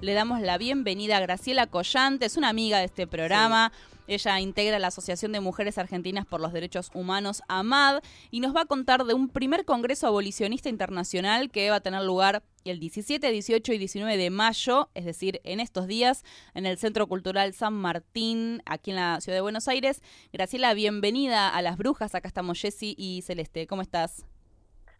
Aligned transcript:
Le 0.00 0.14
damos 0.14 0.40
la 0.40 0.58
bienvenida 0.58 1.16
a 1.16 1.20
Graciela 1.20 1.66
Collante, 1.66 2.26
es 2.26 2.36
una 2.36 2.50
amiga 2.50 2.78
de 2.78 2.84
este 2.84 3.08
programa. 3.08 3.72
Ella 4.06 4.38
integra 4.38 4.78
la 4.78 4.86
Asociación 4.86 5.32
de 5.32 5.40
Mujeres 5.40 5.76
Argentinas 5.76 6.24
por 6.24 6.40
los 6.40 6.52
Derechos 6.52 6.92
Humanos, 6.94 7.42
AMAD, 7.48 8.00
y 8.30 8.38
nos 8.38 8.54
va 8.54 8.60
a 8.60 8.66
contar 8.66 9.04
de 9.04 9.14
un 9.14 9.28
primer 9.28 9.64
Congreso 9.64 10.06
Abolicionista 10.06 10.68
Internacional 10.68 11.50
que 11.50 11.68
va 11.70 11.76
a 11.76 11.80
tener 11.80 12.02
lugar 12.02 12.44
el 12.64 12.78
17, 12.78 13.28
18 13.28 13.72
y 13.72 13.78
19 13.78 14.16
de 14.16 14.30
mayo, 14.30 14.88
es 14.94 15.04
decir, 15.04 15.40
en 15.42 15.58
estos 15.58 15.88
días, 15.88 16.22
en 16.54 16.64
el 16.64 16.78
Centro 16.78 17.08
Cultural 17.08 17.52
San 17.52 17.74
Martín, 17.74 18.62
aquí 18.66 18.90
en 18.90 18.96
la 18.98 19.20
ciudad 19.20 19.36
de 19.36 19.42
Buenos 19.42 19.66
Aires. 19.66 20.00
Graciela, 20.32 20.74
bienvenida 20.74 21.48
a 21.48 21.60
Las 21.60 21.76
Brujas. 21.76 22.14
Acá 22.14 22.28
estamos 22.28 22.60
Jessy 22.60 22.94
y 22.96 23.22
Celeste. 23.22 23.66
¿Cómo 23.66 23.82
estás? 23.82 24.24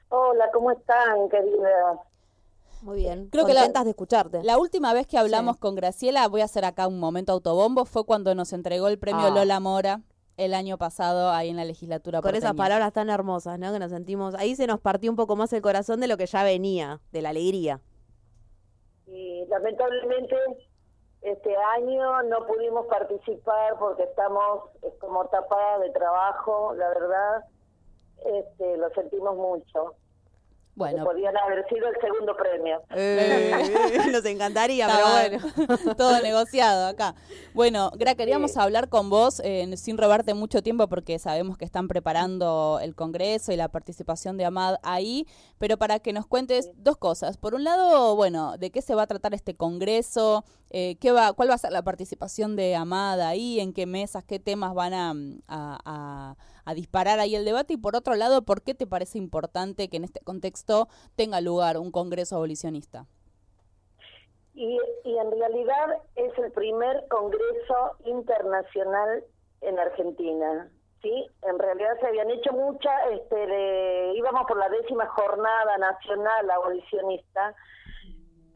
Hola, 0.09 0.51
¿cómo 0.53 0.73
están, 0.73 1.29
querida? 1.31 2.03
Muy 2.83 2.99
bien. 2.99 3.29
Creo 3.31 3.45
que 3.45 3.55
la, 3.55 3.69
de 3.69 3.91
escucharte. 3.91 4.43
La 4.43 4.59
última 4.59 4.93
vez 4.93 5.07
que 5.07 5.19
hablamos 5.19 5.57
con 5.59 5.75
Graciela, 5.75 6.27
voy 6.29 6.41
a 6.41 6.45
hacer 6.45 6.65
acá 6.65 6.87
un 6.87 6.99
momento 6.99 7.33
autobombo, 7.33 7.85
fue 7.85 8.05
cuando 8.05 8.35
nos 8.35 8.53
entregó 8.53 8.89
el 8.89 8.99
premio 8.99 9.27
Ah. 9.27 9.31
Lola 9.31 9.61
Mora 9.61 10.03
el 10.37 10.55
año 10.55 10.79
pasado 10.79 11.31
ahí 11.31 11.49
en 11.49 11.57
la 11.57 11.65
legislatura. 11.65 12.23
Con 12.23 12.35
esas 12.35 12.55
palabras 12.55 12.93
tan 12.93 13.11
hermosas, 13.11 13.59
¿no? 13.59 13.73
Que 13.73 13.81
nos 13.81 13.91
sentimos. 13.91 14.35
Ahí 14.37 14.55
se 14.55 14.67
nos 14.67 14.81
partió 14.81 15.11
un 15.11 15.17
poco 15.17 15.35
más 15.35 15.53
el 15.53 15.61
corazón 15.61 16.01
de 16.01 16.07
lo 16.07 16.17
que 16.17 16.27
ya 16.27 16.45
venía, 16.45 17.01
de 17.11 17.23
la 17.23 17.31
alegría. 17.31 17.81
Y 19.07 19.45
lamentablemente 19.47 20.37
este 21.23 21.57
año 21.77 22.23
no 22.23 22.47
pudimos 22.47 22.87
participar 22.87 23.77
porque 23.81 24.05
estamos 24.05 24.71
como 25.01 25.27
tapadas 25.27 25.81
de 25.81 25.91
trabajo, 25.91 26.73
la 26.75 26.89
verdad, 26.89 27.45
este, 28.25 28.77
lo 28.77 28.91
sentimos 28.91 29.37
mucho. 29.37 29.97
Bueno, 30.79 31.05
Podían 31.05 31.37
haber 31.37 31.67
sido 31.69 31.89
el 31.89 31.95
segundo 32.01 32.37
premio. 32.37 32.81
nos 34.13 34.25
encantaría, 34.25 34.87
pero 34.89 35.39
bueno. 35.49 35.95
todo 35.97 36.21
negociado 36.23 36.87
acá. 36.87 37.15
Bueno, 37.53 37.91
Gra, 37.97 38.15
queríamos 38.15 38.53
Sí. 38.53 38.61
hablar 38.61 38.89
con 38.89 39.11
vos 39.11 39.41
eh, 39.45 39.77
sin 39.77 39.99
robarte 39.99 40.35
mucho 40.35 40.63
tiempo 40.63 40.87
porque 40.89 41.19
sabemos 41.19 41.59
que 41.59 41.65
están 41.65 41.89
preparando 41.89 42.79
el 42.81 42.95
Congreso 42.95 43.51
y 43.53 43.57
la 43.57 43.69
participación 43.69 44.37
de 44.37 44.45
Amad 44.45 44.77
ahí, 44.83 45.27
pero 45.59 45.77
para 45.79 45.99
que 45.99 46.13
nos 46.13 46.27
cuentes 46.27 46.71
dos 46.77 46.97
cosas. 46.97 47.37
Por 47.37 47.55
un 47.55 47.65
lado, 47.65 48.15
bueno, 48.15 48.57
de 48.57 48.71
qué 48.71 48.81
se 48.81 48.95
va 48.95 49.03
a 49.03 49.07
tratar 49.09 49.35
este 49.35 49.55
Congreso, 49.57 50.45
eh, 50.71 50.97
qué 51.01 51.11
va, 51.13 51.33
cuál 51.33 51.51
va 51.51 51.55
a 51.55 51.59
ser 51.59 51.73
la 51.73 51.83
participación 51.83 52.55
de 52.55 52.77
Amad 52.77 53.21
ahí, 53.21 53.59
en 53.59 53.73
qué 53.73 53.87
mesas, 53.87 54.23
qué 54.25 54.39
temas 54.39 54.75
van 54.75 54.95
a, 54.95 55.11
a- 55.49 55.79
a- 55.85 56.37
a 56.69 56.75
disparar 56.75 57.19
ahí 57.19 57.35
el 57.35 57.47
debate, 57.47 57.73
y 57.73 57.77
por 57.79 57.97
otro 57.97 58.15
lado, 58.15 58.43
¿por 58.43 58.61
qué 58.61 58.75
te 58.75 58.87
parece 58.87 59.17
importante 59.17 59.89
que 59.89 59.97
en 59.97 60.05
este 60.05 60.21
contexto 60.21 60.89
tenga 61.17 61.41
lugar 61.41 61.79
un 61.79 61.91
Congreso 61.91 62.37
abolicionista? 62.37 63.07
Y, 64.53 64.79
y 65.05 65.17
en 65.17 65.31
realidad 65.31 66.03
es 66.15 66.37
el 66.37 66.53
primer 66.53 67.09
congreso 67.09 67.97
internacional 68.05 69.25
en 69.63 69.79
Argentina. 69.79 70.69
Sí, 71.01 71.27
en 71.43 71.59
realidad 71.59 71.99
se 72.01 72.09
habían 72.09 72.31
hecho 72.31 72.53
muchas, 72.53 72.93
este, 73.13 74.13
íbamos 74.15 74.43
por 74.47 74.59
la 74.59 74.69
décima 74.69 75.07
jornada 75.07 75.79
nacional 75.79 76.51
abolicionista, 76.51 77.55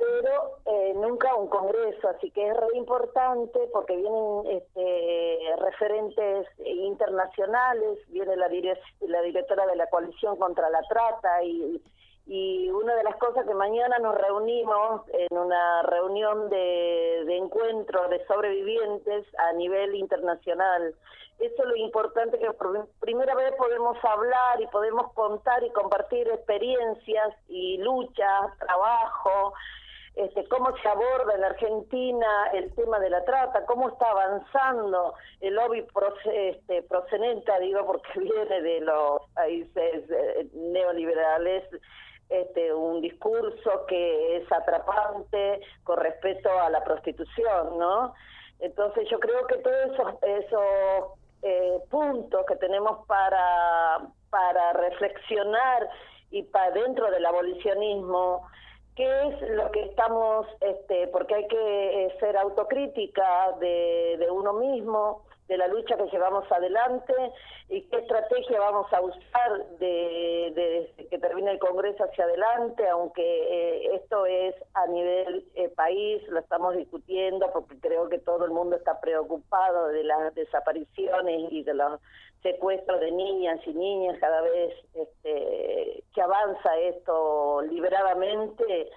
pero 0.03 0.59
eh, 0.67 0.95
nunca 0.97 1.33
un 1.37 1.47
congreso, 1.47 2.09
así 2.09 2.31
que 2.33 2.49
es 2.49 2.57
re 2.57 2.67
importante 2.75 3.69
porque 3.73 3.97
vienen 3.97 4.43
este, 4.51 5.39
referentes 5.59 6.49
internacionales, 6.59 7.99
viene 8.09 8.35
la, 8.37 8.49
la 8.49 9.23
directora 9.23 9.65
de 9.67 9.77
la 9.77 9.87
coalición 9.87 10.37
contra 10.39 10.69
la 10.71 10.83
trata 10.89 11.45
y, 11.45 11.81
y 12.27 12.69
una 12.71 12.97
de 12.97 13.05
las 13.05 13.15
cosas 13.17 13.47
que 13.47 13.55
mañana 13.55 14.01
nos 14.01 14.17
reunimos 14.17 15.03
en 15.13 15.39
una 15.39 15.83
reunión 15.83 16.51
de, 16.51 17.23
de 17.25 17.37
encuentro 17.37 18.09
de 18.09 18.27
sobrevivientes 18.27 19.25
a 19.39 19.53
nivel 19.53 19.95
internacional. 19.95 20.97
Eso 21.39 21.63
es 21.63 21.69
lo 21.69 21.77
importante 21.77 22.39
que 22.41 22.51
por 22.53 22.89
primera 23.01 23.35
vez 23.37 23.53
podemos 23.57 23.97
hablar 24.05 24.61
y 24.61 24.67
podemos 24.67 25.13
contar 25.13 25.63
y 25.63 25.71
compartir 25.71 26.29
experiencias 26.29 27.35
y 27.49 27.79
luchas, 27.79 28.59
trabajo, 28.59 29.55
este, 30.15 30.47
cómo 30.49 30.77
se 30.77 30.89
aborda 30.89 31.35
en 31.35 31.45
Argentina 31.45 32.51
el 32.53 32.75
tema 32.75 32.99
de 32.99 33.09
la 33.09 33.25
trata, 33.25 33.65
cómo 33.65 33.89
está 33.89 34.11
avanzando 34.11 35.15
el 35.41 35.55
lobby 35.55 35.87
este, 36.33 36.83
proceneta, 36.83 37.59
digo, 37.59 37.87
porque 37.87 38.09
viene 38.21 38.61
de 38.61 38.81
los 38.81 39.23
países 39.35 40.11
eh, 40.11 40.47
neoliberales, 40.53 41.65
este, 42.29 42.73
un 42.75 43.01
discurso 43.01 43.87
que 43.87 44.37
es 44.37 44.53
atrapante 44.53 45.61
con 45.83 45.99
respecto 45.99 46.51
a 46.61 46.71
la 46.71 46.83
prostitución, 46.85 47.79
¿no? 47.79 48.15
Entonces 48.59 49.09
yo 49.11 49.19
creo 49.19 49.47
que 49.47 49.57
todos 49.57 49.93
esos, 49.93 50.23
esos 50.23 51.19
eh, 51.43 51.79
puntos 51.91 52.45
que 52.47 52.57
tenemos 52.57 53.07
para, 53.07 53.99
para 54.31 54.73
reflexionar 54.75 55.89
y 56.31 56.43
para 56.45 56.71
dentro 56.71 57.11
del 57.11 57.27
abolicionismo, 57.27 58.49
qué 58.97 59.29
es 59.29 59.51
lo 59.51 59.71
que 59.71 59.83
estamos, 59.83 60.47
este, 60.61 61.09
porque 61.09 61.35
hay 61.35 61.49
que 61.49 62.07
eh, 62.07 62.17
ser 62.21 62.37
autocrítica 62.37 63.53
de, 63.61 64.17
de 64.19 64.31
uno 64.31 64.53
mismo, 64.53 65.25
de 65.53 65.59
la 65.59 65.69
lucha 65.69 65.99
que 65.99 66.07
llevamos 66.07 66.51
adelante 66.51 67.13
y 67.69 67.83
qué 67.83 67.99
estrategia 67.99 68.59
vamos 68.59 68.91
a 68.91 69.03
usar 69.03 69.67
de, 69.79 70.91
que 71.11 71.19
termine 71.19 71.51
el 71.51 71.59
Congreso 71.59 72.05
hacia 72.05 72.25
adelante, 72.25 72.89
aunque 72.89 73.23
eh, 73.23 73.95
esto 73.97 74.25
es 74.25 74.55
a 74.73 74.87
nivel 74.87 75.45
eh, 75.55 75.69
país, 75.69 76.27
lo 76.29 76.39
estamos 76.39 76.75
discutiendo 76.75 77.53
porque 77.53 77.79
creo 77.81 78.09
que 78.09 78.19
todo 78.19 78.47
el 78.47 78.51
mundo 78.51 78.77
está 78.77 78.99
preocupado 78.99 79.89
de 79.89 80.05
las 80.05 80.35
desapariciones 80.35 81.53
y 81.53 81.63
de 81.65 81.75
los 81.75 82.01
secuestros 82.43 82.99
de 83.01 83.11
niñas 83.11 83.61
y 83.67 83.75
niñas 83.75 84.17
cada 84.21 84.41
vez 84.41 84.75
este, 84.95 86.03
que 86.15 86.23
avanza 86.23 86.79
esto 86.79 87.61
liberadamente, 87.61 88.91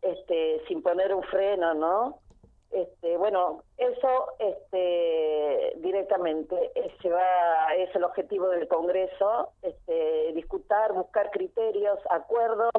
este, 0.00 0.62
sin 0.68 0.82
poner 0.82 1.14
un 1.14 1.22
freno, 1.24 1.74
¿no? 1.74 2.25
Este, 2.70 3.16
bueno, 3.16 3.62
eso 3.78 4.26
este, 4.38 5.72
directamente 5.76 6.72
ese 6.74 7.10
va, 7.10 7.74
es 7.76 7.94
el 7.94 8.04
objetivo 8.04 8.48
del 8.48 8.68
Congreso, 8.68 9.50
este, 9.62 10.32
discutir, 10.34 10.92
buscar 10.92 11.30
criterios, 11.30 11.98
acuerdos, 12.10 12.72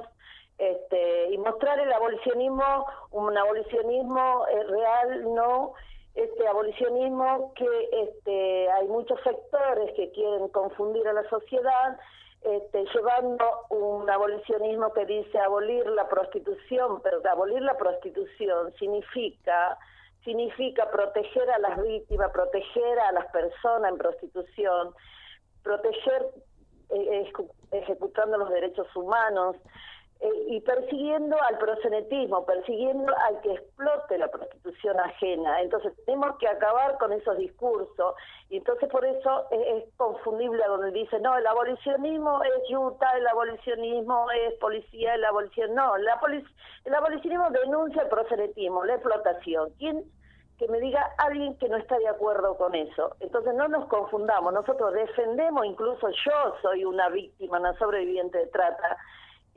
este, 0.58 1.32
y 1.32 1.38
mostrar 1.38 1.80
el 1.80 1.92
abolicionismo, 1.94 2.86
un 3.12 3.38
abolicionismo 3.38 4.46
eh, 4.48 4.64
real, 4.64 5.34
no 5.34 5.74
este 6.18 6.48
abolicionismo 6.48 7.54
que 7.54 7.90
este, 7.92 8.72
hay 8.72 8.88
muchos 8.88 9.20
sectores 9.22 9.94
que 9.96 10.12
quieren 10.12 10.48
confundir 10.50 11.08
a 11.08 11.14
la 11.14 11.30
sociedad 11.30 12.00
este, 12.42 12.86
llevando 12.94 13.46
un 13.70 14.10
abolicionismo 14.10 14.94
que 14.94 15.06
dice 15.06 15.38
abolir 15.40 15.86
la 15.88 16.08
prostitución, 16.08 17.02
pero 17.02 17.22
abolir 17.30 17.62
la 17.62 17.78
prostitución 17.78 18.74
significa 18.80 19.78
significa 20.24 20.92
proteger 20.92 21.50
a 21.52 21.58
las 21.60 21.82
víctimas, 21.82 22.32
proteger 22.32 23.00
a 23.00 23.14
las 23.14 23.28
personas 23.28 23.92
en 23.92 23.98
prostitución, 23.98 24.94
proteger 25.64 26.28
eh, 26.90 27.32
ejecu- 27.32 27.50
ejecutando 27.72 28.38
los 28.38 28.50
derechos 28.50 28.94
humanos 28.96 29.56
y 30.48 30.62
persiguiendo 30.62 31.42
al 31.42 31.58
prosenetismo, 31.58 32.46
persiguiendo 32.46 33.14
al 33.26 33.40
que 33.42 33.54
explote 33.54 34.18
la 34.18 34.28
prostitución 34.30 35.00
ajena. 35.00 35.62
Entonces 35.62 35.94
tenemos 36.06 36.38
que 36.38 36.48
acabar 36.48 36.98
con 36.98 37.14
esos 37.14 37.38
discursos 37.38 38.16
y 38.50 38.58
entonces 38.58 38.90
por 38.90 39.06
eso 39.06 39.46
es, 39.52 39.84
es 39.84 39.94
confundible 39.98 40.64
donde 40.68 40.92
dice, 40.92 41.20
no, 41.20 41.38
el 41.38 41.46
abolicionismo 41.46 42.42
es 42.44 42.70
yuta, 42.70 43.12
el 43.18 43.28
abolicionismo 43.28 44.32
es 44.32 44.54
policía, 44.56 45.16
el 45.16 45.26
abolicionismo, 45.26 45.76
no, 45.76 45.98
la 45.98 46.20
el 46.86 46.96
abolicionismo 46.96 47.50
denuncia 47.52 48.02
el 48.02 48.10
prosenetismo, 48.10 48.86
la 48.86 48.96
explotación. 48.96 49.70
¿Quién 49.78 50.04
que 50.58 50.68
me 50.68 50.80
diga 50.80 51.14
alguien 51.20 51.56
que 51.58 51.70
no 51.70 51.78
está 51.78 51.98
de 52.00 52.08
acuerdo 52.08 52.58
con 52.58 52.74
eso. 52.74 53.16
Entonces 53.20 53.54
no 53.54 53.68
nos 53.68 53.88
confundamos, 53.88 54.52
nosotros 54.52 54.92
defendemos, 54.94 55.66
incluso 55.66 56.10
yo 56.10 56.56
soy 56.62 56.84
una 56.84 57.10
víctima, 57.10 57.60
una 57.60 57.78
sobreviviente 57.78 58.40
de 58.40 58.48
trata, 58.48 58.98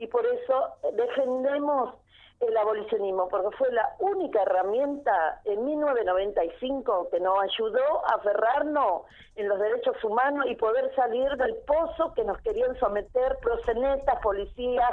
y 0.01 0.07
por 0.07 0.25
eso 0.25 0.73
defendemos 0.93 1.93
el 2.39 2.57
abolicionismo, 2.57 3.27
porque 3.29 3.55
fue 3.55 3.71
la 3.71 3.95
única 3.99 4.41
herramienta 4.41 5.41
en 5.45 5.63
1995 5.63 7.09
que 7.11 7.19
nos 7.19 7.39
ayudó 7.39 8.03
a 8.07 8.15
aferrarnos 8.15 9.03
en 9.35 9.47
los 9.47 9.59
derechos 9.59 10.03
humanos 10.03 10.47
y 10.49 10.55
poder 10.55 10.91
salir 10.95 11.29
del 11.37 11.55
pozo 11.67 12.15
que 12.15 12.23
nos 12.23 12.41
querían 12.41 12.75
someter 12.79 13.37
prosenetas, 13.43 14.19
policías, 14.23 14.89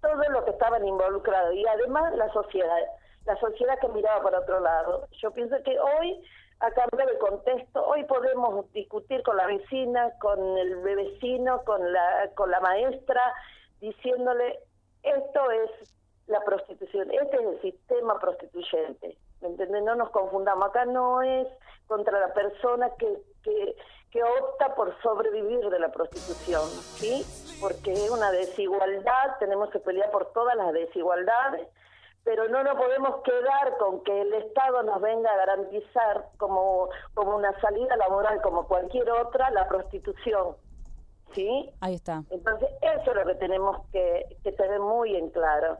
todo 0.00 0.22
lo 0.30 0.42
que 0.46 0.52
estaban 0.52 0.86
involucrados, 0.86 1.54
y 1.54 1.66
además 1.66 2.16
la 2.16 2.32
sociedad 2.32 2.78
la 3.26 3.36
sociedad 3.40 3.78
que 3.78 3.88
miraba 3.88 4.22
para 4.22 4.38
otro 4.38 4.58
lado. 4.58 5.06
Yo 5.20 5.30
pienso 5.32 5.56
que 5.62 5.78
hoy 5.78 6.18
ha 6.60 6.70
cambiado 6.70 7.10
el 7.10 7.18
contexto, 7.18 7.84
hoy 7.86 8.04
podemos 8.04 8.72
discutir 8.72 9.22
con 9.22 9.36
la 9.36 9.46
vecina, 9.46 10.12
con 10.18 10.56
el 10.56 10.76
vecino, 10.76 11.62
con 11.64 11.92
la, 11.92 12.30
con 12.34 12.50
la 12.50 12.60
maestra, 12.60 13.20
diciéndole, 13.80 14.60
esto 15.02 15.50
es 15.50 15.94
la 16.26 16.40
prostitución. 16.44 17.10
Este 17.10 17.36
es 17.36 17.42
el 17.42 17.60
sistema 17.62 18.18
prostituyente. 18.18 19.16
¿Me 19.40 19.48
entiendes? 19.48 19.82
No 19.82 19.94
nos 19.94 20.10
confundamos. 20.10 20.68
Acá 20.68 20.84
no 20.84 21.22
es 21.22 21.48
contra 21.86 22.20
la 22.20 22.32
persona 22.34 22.90
que, 22.98 23.18
que, 23.42 23.76
que 24.10 24.22
opta 24.22 24.74
por 24.74 24.94
sobrevivir 25.02 25.68
de 25.70 25.78
la 25.78 25.90
prostitución, 25.90 26.68
¿sí? 26.68 27.24
Porque 27.60 27.92
es 27.92 28.10
una 28.10 28.30
desigualdad, 28.30 29.38
tenemos 29.38 29.70
que 29.70 29.78
pelear 29.78 30.10
por 30.10 30.32
todas 30.32 30.54
las 30.56 30.72
desigualdades, 30.72 31.68
pero 32.24 32.46
no 32.48 32.62
nos 32.62 32.76
podemos 32.76 33.22
quedar 33.22 33.76
con 33.78 34.02
que 34.04 34.20
el 34.20 34.34
Estado 34.34 34.82
nos 34.82 35.00
venga 35.00 35.32
a 35.32 35.36
garantizar 35.36 36.26
como, 36.36 36.90
como 37.14 37.36
una 37.36 37.58
salida 37.60 37.96
laboral, 37.96 38.42
como 38.42 38.66
cualquier 38.66 39.10
otra, 39.10 39.50
la 39.50 39.66
prostitución. 39.66 40.56
¿Sí? 41.34 41.70
Ahí 41.80 41.94
está. 41.94 42.24
Entonces, 42.30 42.68
eso 42.80 43.10
es 43.10 43.16
lo 43.16 43.26
que 43.26 43.34
tenemos 43.34 43.86
que, 43.92 44.36
que 44.42 44.52
tener 44.52 44.80
muy 44.80 45.16
en 45.16 45.30
claro. 45.30 45.78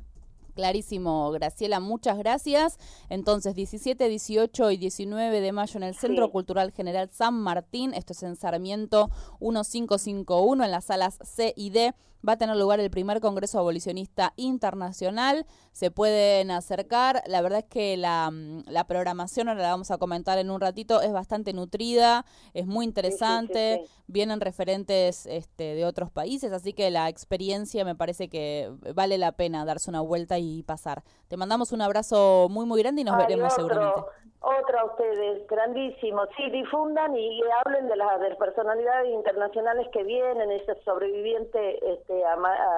Clarísimo, 0.58 1.30
Graciela, 1.30 1.78
muchas 1.78 2.18
gracias. 2.18 2.80
Entonces, 3.08 3.54
17, 3.54 4.08
18 4.08 4.72
y 4.72 4.76
19 4.76 5.40
de 5.40 5.52
mayo 5.52 5.76
en 5.76 5.84
el 5.84 5.94
Centro 5.94 6.26
Sí. 6.26 6.32
Cultural 6.32 6.72
General 6.72 7.08
San 7.12 7.34
Martín, 7.40 7.94
esto 7.94 8.12
es 8.12 8.24
en 8.24 8.34
Sarmiento 8.34 9.08
1551, 9.38 10.64
en 10.64 10.70
las 10.72 10.86
salas 10.86 11.20
C 11.22 11.54
y 11.56 11.70
D, 11.70 11.94
va 12.26 12.32
a 12.32 12.36
tener 12.36 12.56
lugar 12.56 12.80
el 12.80 12.90
primer 12.90 13.20
Congreso 13.20 13.60
Abolicionista 13.60 14.32
Internacional. 14.34 15.46
Se 15.72 15.92
pueden 15.92 16.50
acercar. 16.50 17.22
La 17.28 17.40
verdad 17.40 17.60
es 17.60 17.66
que 17.66 17.96
la, 17.96 18.28
mm, 18.32 18.64
la 18.66 18.84
programación, 18.88 19.48
ahora 19.48 19.62
la 19.62 19.70
vamos 19.70 19.92
a 19.92 19.98
comentar 19.98 20.38
en 20.38 20.50
un 20.50 20.60
ratito, 20.60 21.00
es 21.00 21.12
bastante 21.12 21.52
nutrida, 21.52 22.24
es 22.54 22.66
muy 22.66 22.84
interesante. 22.84 23.82
sí. 23.84 23.92
Vienen 24.10 24.40
referentes 24.40 25.26
este, 25.26 25.74
de 25.74 25.84
otros 25.84 26.10
países, 26.10 26.50
así 26.50 26.72
que 26.72 26.90
la 26.90 27.10
experiencia 27.10 27.84
me 27.84 27.94
parece 27.94 28.30
que 28.30 28.72
vale 28.94 29.18
la 29.18 29.32
pena 29.32 29.66
darse 29.66 29.90
una 29.90 30.00
vuelta 30.00 30.38
y 30.38 30.47
pasar. 30.66 31.02
Te 31.28 31.36
mandamos 31.36 31.72
un 31.72 31.82
abrazo 31.82 32.48
muy, 32.50 32.66
muy 32.66 32.80
grande 32.82 33.02
y 33.02 33.04
nos 33.04 33.16
veremos 33.16 33.52
otro, 33.52 33.68
seguramente. 33.68 34.00
Otro 34.40 34.78
a 34.78 34.84
ustedes, 34.84 35.46
grandísimo. 35.48 36.22
Sí, 36.36 36.48
difundan 36.50 37.16
y, 37.16 37.40
hablen 37.64 37.88
de 37.88 37.96
las 37.96 38.20
de 38.20 38.34
personalidades 38.36 39.10
internacionales 39.12 39.88
que 39.92 40.04
vienen, 40.04 40.52
ese 40.52 40.80
sobreviviente 40.84 41.92
este, 41.92 42.22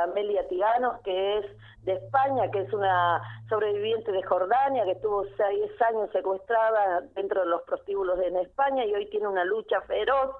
Amelia 0.04 0.48
Tiganos, 0.48 1.00
que 1.02 1.38
es 1.38 1.46
de 1.82 1.92
España, 1.94 2.50
que 2.50 2.60
es 2.60 2.72
una 2.72 3.20
sobreviviente 3.48 4.10
de 4.10 4.22
Jordania, 4.22 4.84
que 4.84 4.92
estuvo 4.92 5.24
seis 5.36 5.70
años 5.82 6.10
secuestrada 6.12 7.02
dentro 7.14 7.42
de 7.42 7.46
los 7.48 7.62
prostíbulos 7.62 8.18
en 8.20 8.36
España 8.36 8.84
y 8.86 8.94
hoy 8.94 9.10
tiene 9.10 9.28
una 9.28 9.44
lucha 9.44 9.82
feroz 9.82 10.36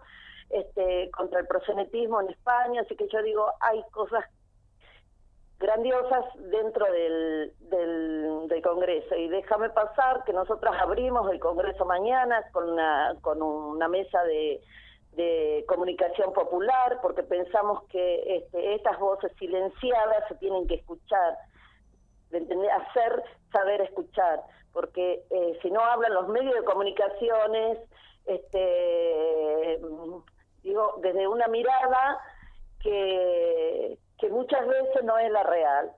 este, 0.49 1.11
contra 1.11 1.41
el 1.41 1.47
prosenetismo 1.47 2.23
en 2.23 2.31
España. 2.31 2.81
Así 2.81 2.97
que 2.97 3.09
yo 3.09 3.23
digo, 3.23 3.47
hay 3.61 3.83
cosas 3.93 4.25
grandiosas 5.61 6.25
dentro 6.51 6.87
del, 6.91 7.53
del, 7.61 8.63
Congreso. 8.63 9.15
Y 9.15 9.29
déjame 9.29 9.71
pasar 9.71 10.23
que 10.25 10.33
nosotras 10.33 10.75
abrimos 10.81 11.31
el 11.31 11.41
Congreso 11.41 11.87
mañana 11.87 12.43
con 12.53 12.69
una, 12.71 13.15
con 13.23 13.41
una 13.43 13.89
mesa 13.89 14.23
de, 14.25 14.61
de 15.13 15.65
comunicación 15.67 16.33
popular, 16.33 16.99
porque 17.01 17.23
pensamos 17.23 17.85
que 17.85 18.37
este, 18.37 18.75
estas 18.75 18.99
voces 18.99 19.33
silenciadas 19.39 20.29
se 20.29 20.35
tienen 20.37 20.67
que 20.67 20.75
escuchar, 20.75 21.39
de 22.31 22.39
entender, 22.39 22.71
hacer 22.71 23.23
saber 23.51 23.81
escuchar, 23.81 24.43
porque 24.73 25.23
eh, 25.31 25.59
si 25.63 25.71
no 25.71 25.81
hablan 25.81 26.15
los 26.15 26.29
medios 26.29 26.55
de 26.55 26.65
comunicaciones, 26.65 27.79
este, 28.27 29.81
digo, 30.63 30.95
desde 31.03 31.27
una 31.27 31.49
mirada 31.49 32.21
que, 32.83 33.99
que 34.21 34.29
muchas 34.29 34.67
veces 34.67 35.05
no 35.05 35.19
es 35.19 35.31
la 35.31 35.43
real. 35.43 35.93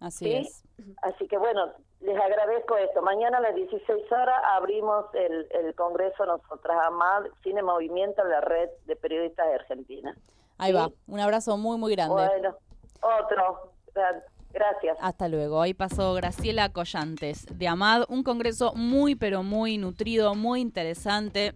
Así 0.00 0.24
¿sí? 0.26 0.34
es. 0.36 0.62
Así 1.02 1.26
que 1.28 1.38
bueno, 1.38 1.72
les 2.00 2.16
agradezco 2.20 2.76
esto. 2.76 3.00
Mañana 3.02 3.38
a 3.38 3.40
las 3.40 3.54
16 3.54 4.10
horas 4.12 4.40
abrimos 4.52 5.06
el, 5.14 5.46
el 5.50 5.74
Congreso 5.74 6.26
Nosotras 6.26 6.76
AMAD, 6.86 7.26
Cine 7.42 7.62
Movimiento, 7.62 8.22
la 8.24 8.40
red 8.40 8.68
de 8.86 8.96
periodistas 8.96 9.46
de 9.46 9.54
Argentina. 9.54 10.16
Ahí 10.58 10.72
¿sí? 10.72 10.76
va. 10.76 10.90
Un 11.06 11.20
abrazo 11.20 11.56
muy, 11.56 11.78
muy 11.78 11.94
grande. 11.94 12.14
Bueno, 12.14 12.56
otro. 13.00 13.72
Gra- 13.94 14.22
Gracias. 14.52 14.96
Hasta 15.00 15.26
luego. 15.26 15.60
Ahí 15.60 15.74
pasó 15.74 16.14
Graciela 16.14 16.68
Collantes 16.68 17.44
de 17.58 17.66
Amad, 17.66 18.04
un 18.08 18.22
congreso 18.22 18.72
muy 18.76 19.16
pero 19.16 19.42
muy 19.42 19.78
nutrido, 19.78 20.36
muy 20.36 20.60
interesante. 20.60 21.54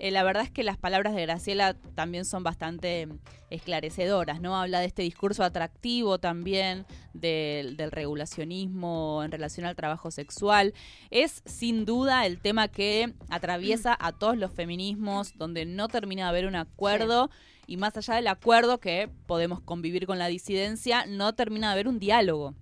Eh, 0.00 0.10
la 0.10 0.24
verdad 0.24 0.42
es 0.42 0.50
que 0.50 0.64
las 0.64 0.76
palabras 0.76 1.14
de 1.14 1.22
Graciela 1.22 1.74
también 1.94 2.24
son 2.24 2.42
bastante 2.42 3.06
esclarecedoras, 3.52 4.40
¿no? 4.40 4.56
Habla 4.56 4.80
de 4.80 4.86
este 4.86 5.02
discurso 5.02 5.44
atractivo 5.44 6.18
también 6.18 6.86
del, 7.12 7.76
del 7.76 7.90
regulacionismo 7.90 9.22
en 9.24 9.30
relación 9.30 9.66
al 9.66 9.76
trabajo 9.76 10.10
sexual. 10.10 10.74
Es 11.10 11.42
sin 11.44 11.84
duda 11.84 12.26
el 12.26 12.38
tema 12.40 12.68
que 12.68 13.14
atraviesa 13.28 13.96
a 14.00 14.12
todos 14.12 14.36
los 14.36 14.52
feminismos, 14.52 15.36
donde 15.36 15.66
no 15.66 15.88
termina 15.88 16.24
de 16.24 16.28
haber 16.30 16.46
un 16.46 16.56
acuerdo. 16.56 17.30
Y 17.66 17.76
más 17.76 17.96
allá 17.96 18.14
del 18.14 18.26
acuerdo 18.26 18.80
que 18.80 19.08
podemos 19.26 19.60
convivir 19.60 20.06
con 20.06 20.18
la 20.18 20.26
disidencia, 20.26 21.06
no 21.06 21.34
termina 21.34 21.68
de 21.68 21.72
haber 21.74 21.88
un 21.88 21.98
diálogo. 21.98 22.54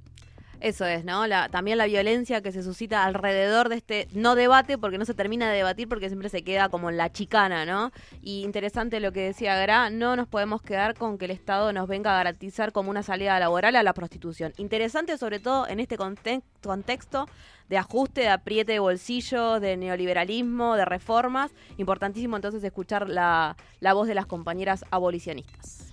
Eso 0.61 0.85
es, 0.85 1.07
¿no? 1.07 1.27
La, 1.27 1.49
también 1.49 1.79
la 1.79 1.87
violencia 1.87 2.43
que 2.43 2.53
se 2.53 2.63
suscita 2.63 3.05
alrededor 3.05 3.71
de 3.71 3.77
este 3.77 4.09
no 4.13 4.35
debate, 4.35 4.77
porque 4.77 4.99
no 4.99 5.07
se 5.07 5.15
termina 5.15 5.51
de 5.51 5.57
debatir, 5.57 5.89
porque 5.89 6.11
siempre 6.11 6.29
se 6.29 6.43
queda 6.43 6.69
como 6.69 6.91
en 6.91 6.99
la 6.99 7.11
chicana, 7.11 7.65
¿no? 7.65 7.93
Y 8.21 8.43
interesante 8.45 9.01
lo 9.01 9.11
que 9.11 9.23
decía 9.23 9.59
Gra, 9.63 9.89
no 9.89 10.17
nos 10.17 10.29
podemos 10.29 10.61
quedar 10.61 10.95
con 10.95 11.17
que 11.17 11.25
el 11.25 11.31
Estado 11.31 11.73
nos 11.73 11.89
venga 11.89 12.13
a 12.13 12.17
garantizar 12.17 12.73
como 12.73 12.91
una 12.91 13.03
salida 13.03 13.41
laboral 13.41 13.75
a 13.75 13.83
la 13.83 13.95
prostitución. 13.95 14.53
Interesante 14.59 15.17
sobre 15.17 15.41
todo 15.41 15.67
en 15.67 15.81
este 15.81 15.97
conte- 15.97 16.43
contexto 16.63 17.27
de 17.71 17.79
ajuste, 17.79 18.21
de 18.23 18.29
apriete 18.29 18.73
de 18.73 18.81
bolsillo, 18.81 19.61
de 19.61 19.79
neoliberalismo, 19.79 20.77
de 20.77 20.85
reformas. 20.85 21.53
Importantísimo 21.79 22.37
entonces 22.37 22.63
escuchar 22.63 23.09
la 23.09 23.57
voz 23.95 24.09
de 24.09 24.15
las 24.15 24.27
compañeras 24.27 24.85
abolicionistas. 24.91 25.90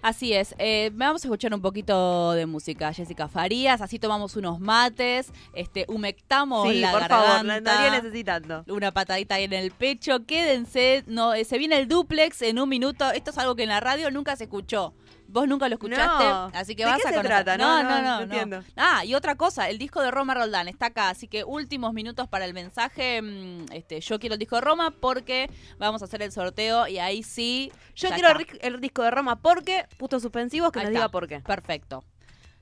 Así 0.00 0.32
es, 0.32 0.54
eh, 0.58 0.90
vamos 0.94 1.24
a 1.24 1.26
escuchar 1.28 1.52
un 1.52 1.60
poquito 1.60 2.32
de 2.32 2.46
música, 2.46 2.92
Jessica 2.92 3.26
Farías, 3.28 3.80
así 3.80 3.98
tomamos 3.98 4.36
unos 4.36 4.60
mates, 4.60 5.32
este, 5.54 5.86
humectamos 5.88 6.68
Sí, 6.68 6.80
la 6.80 6.92
por 6.92 7.08
favor, 7.08 7.26
la 7.26 7.34
garganta, 7.42 7.72
estaría 7.72 8.00
necesitando. 8.00 8.64
una 8.68 8.92
patadita 8.92 9.34
ahí 9.34 9.44
en 9.44 9.52
el 9.54 9.70
pecho, 9.72 10.24
quédense, 10.24 11.02
no, 11.06 11.34
eh, 11.34 11.44
se 11.44 11.58
viene 11.58 11.78
el 11.78 11.88
duplex 11.88 12.42
en 12.42 12.58
un 12.60 12.68
minuto, 12.68 13.10
esto 13.10 13.30
es 13.30 13.38
algo 13.38 13.56
que 13.56 13.64
en 13.64 13.70
la 13.70 13.80
radio 13.80 14.10
nunca 14.10 14.36
se 14.36 14.44
escuchó. 14.44 14.94
Vos 15.30 15.46
nunca 15.46 15.68
lo 15.68 15.74
escuchaste, 15.74 16.24
No. 16.24 16.50
así 16.54 16.74
que 16.74 16.84
¿De 16.86 16.90
vas 16.90 17.02
qué 17.02 17.08
a 17.08 17.10
se 17.10 17.16
conocer. 17.18 17.44
trata? 17.44 17.58
No, 17.58 17.82
No, 17.82 17.90
no, 17.90 18.02
no, 18.02 18.20
entiendo. 18.22 18.64
Ah, 18.76 19.04
y 19.04 19.14
otra 19.14 19.34
cosa, 19.34 19.68
el 19.68 19.76
disco 19.76 20.00
de 20.00 20.10
Roma 20.10 20.32
Roldán 20.32 20.68
está 20.68 20.86
acá, 20.86 21.10
así 21.10 21.28
que 21.28 21.44
últimos 21.44 21.92
minutos 21.92 22.28
para 22.28 22.46
el 22.46 22.54
mensaje. 22.54 23.20
mm, 23.20 23.66
Este, 23.72 24.00
yo 24.00 24.18
quiero 24.18 24.36
el 24.36 24.38
disco 24.38 24.54
de 24.54 24.62
Roma 24.62 24.90
porque 24.98 25.50
vamos 25.78 26.00
a 26.00 26.06
hacer 26.06 26.22
el 26.22 26.32
sorteo 26.32 26.88
y 26.88 26.98
ahí 26.98 27.22
sí. 27.22 27.70
Yo 27.94 28.08
quiero 28.08 28.30
el 28.62 28.80
disco 28.80 29.02
de 29.02 29.10
Roma 29.10 29.36
porque, 29.36 29.84
puntos 29.96 30.22
suspensivos, 30.22 30.70
que 30.72 30.80
Ahí 30.80 30.84
nos 30.86 30.90
está. 30.90 30.98
diga 31.00 31.08
por 31.10 31.26
qué. 31.28 31.40
Perfecto. 31.40 32.04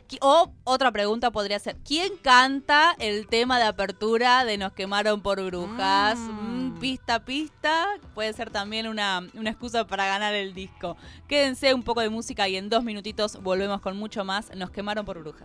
Qui- 0.08 0.18
O 0.20 0.52
otra 0.62 0.92
pregunta 0.92 1.32
podría 1.32 1.58
ser, 1.58 1.76
¿quién 1.84 2.16
canta 2.22 2.94
el 3.00 3.26
tema 3.26 3.58
de 3.58 3.64
apertura 3.64 4.44
de 4.44 4.56
Nos 4.56 4.72
quemaron 4.72 5.20
por 5.20 5.42
brujas? 5.44 6.16
Mm. 6.16 6.66
Mm, 6.76 6.78
pista, 6.78 7.24
pista. 7.24 7.86
Puede 8.14 8.32
ser 8.32 8.50
también 8.50 8.86
una, 8.86 9.26
una 9.34 9.50
excusa 9.50 9.84
para 9.84 10.06
ganar 10.06 10.32
el 10.34 10.54
disco. 10.54 10.96
Quédense 11.26 11.74
un 11.74 11.82
poco 11.82 12.02
de 12.02 12.08
música 12.08 12.48
y 12.48 12.56
en 12.56 12.68
dos 12.68 12.84
minutitos 12.84 13.42
volvemos 13.42 13.80
con 13.80 13.96
mucho 13.96 14.24
más. 14.24 14.54
Nos 14.54 14.70
quemaron 14.70 15.04
por 15.04 15.18
brujas. 15.18 15.42